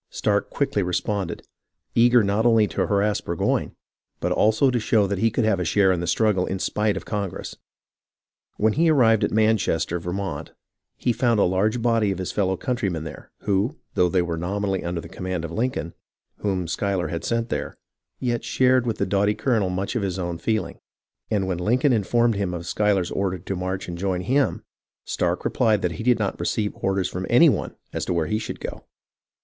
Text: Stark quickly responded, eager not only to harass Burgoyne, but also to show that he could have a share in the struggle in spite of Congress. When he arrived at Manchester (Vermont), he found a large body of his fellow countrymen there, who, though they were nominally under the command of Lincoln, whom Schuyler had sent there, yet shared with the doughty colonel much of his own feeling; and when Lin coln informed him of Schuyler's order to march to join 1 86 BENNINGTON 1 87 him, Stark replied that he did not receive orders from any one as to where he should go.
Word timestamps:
Stark 0.09 0.49
quickly 0.49 0.81
responded, 0.81 1.43
eager 1.93 2.23
not 2.23 2.43
only 2.43 2.65
to 2.67 2.87
harass 2.87 3.21
Burgoyne, 3.21 3.75
but 4.19 4.31
also 4.31 4.71
to 4.71 4.79
show 4.79 5.05
that 5.05 5.19
he 5.19 5.29
could 5.29 5.45
have 5.45 5.59
a 5.59 5.63
share 5.63 5.91
in 5.91 5.99
the 5.99 6.07
struggle 6.07 6.47
in 6.47 6.57
spite 6.57 6.97
of 6.97 7.05
Congress. 7.05 7.55
When 8.57 8.73
he 8.73 8.89
arrived 8.89 9.23
at 9.23 9.29
Manchester 9.29 9.99
(Vermont), 9.99 10.53
he 10.97 11.13
found 11.13 11.39
a 11.39 11.43
large 11.43 11.83
body 11.83 12.09
of 12.09 12.17
his 12.17 12.31
fellow 12.31 12.57
countrymen 12.57 13.03
there, 13.03 13.29
who, 13.41 13.77
though 13.93 14.09
they 14.09 14.23
were 14.23 14.37
nominally 14.39 14.83
under 14.83 15.01
the 15.01 15.07
command 15.07 15.45
of 15.45 15.51
Lincoln, 15.51 15.93
whom 16.37 16.67
Schuyler 16.67 17.09
had 17.09 17.23
sent 17.23 17.49
there, 17.49 17.77
yet 18.17 18.43
shared 18.43 18.87
with 18.87 18.97
the 18.97 19.05
doughty 19.05 19.35
colonel 19.35 19.69
much 19.69 19.95
of 19.95 20.01
his 20.01 20.17
own 20.17 20.39
feeling; 20.39 20.79
and 21.29 21.45
when 21.45 21.59
Lin 21.59 21.77
coln 21.77 21.93
informed 21.93 22.33
him 22.37 22.55
of 22.55 22.65
Schuyler's 22.65 23.11
order 23.11 23.37
to 23.37 23.55
march 23.55 23.85
to 23.85 23.91
join 23.91 24.21
1 24.21 24.21
86 24.21 24.33
BENNINGTON 24.33 24.47
1 24.51 24.61
87 24.61 24.61
him, 24.61 24.65
Stark 25.05 25.45
replied 25.45 25.83
that 25.83 25.97
he 25.99 26.03
did 26.03 26.17
not 26.17 26.39
receive 26.39 26.71
orders 26.77 27.07
from 27.07 27.27
any 27.29 27.49
one 27.49 27.75
as 27.93 28.03
to 28.05 28.13
where 28.15 28.25
he 28.25 28.39
should 28.39 28.59
go. 28.59 28.85